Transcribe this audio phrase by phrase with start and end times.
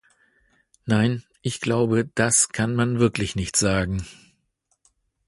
[0.87, 4.03] Nein, ich glaube, das kann man wirklich nicht sagen!